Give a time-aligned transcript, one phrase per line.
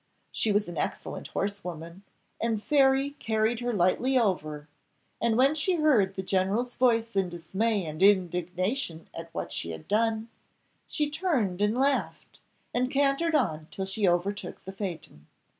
[0.31, 2.01] She was an excellent horse woman,
[2.41, 4.67] and Fairy carried her lightly over;
[5.21, 9.87] and when she heard the general's voice in dismay and indignation at what she had
[9.87, 10.29] done,
[10.87, 12.39] she turned and laughed,
[12.73, 15.27] and cantered on till she overtook the phaeton.